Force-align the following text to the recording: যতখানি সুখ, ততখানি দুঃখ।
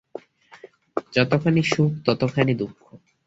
যতখানি 1.13 1.61
সুখ, 1.63 1.91
ততখানি 2.05 2.53
দুঃখ। 2.53 2.77